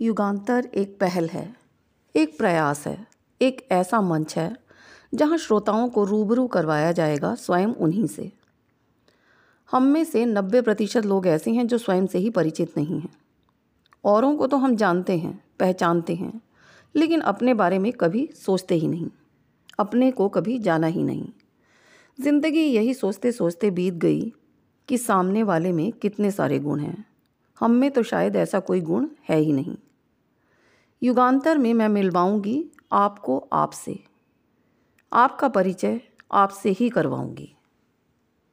[0.00, 1.56] युगांतर एक पहल है,
[2.14, 3.06] एक प्रयास है,
[3.40, 4.56] एक ऐसा मंच है,
[5.12, 8.30] जहाँ श्रोताओं को रूबरू करवाया जाएगा स्वयं उन्हीं से।
[9.70, 13.12] हम में से नब्बे प्रतिशत लोग ऐसे हैं जो स्वयं से ही परिचित नहीं हैं।
[14.04, 16.40] औरों को तो हम जानते हैं, पहचानते हैं,
[16.94, 19.08] लेकिन अपने बारे में कभी सोचते ही नहीं,
[19.78, 21.28] अपने को कभी जाना ही नहीं।
[22.18, 24.32] ज़िंदगी यही सोचते सोचते बीत गई
[24.88, 27.07] कि सामने वाले में कितने सारे गुण हैं।
[27.60, 29.76] हम में तो शायद ऐसा कोई गुण है ही नहीं।
[31.02, 34.04] युगांतर में मैं मिलवाऊँगी आपको आपसे।
[35.12, 36.00] आपका परिचय
[36.32, 37.54] आपसे ही करवाऊँगी।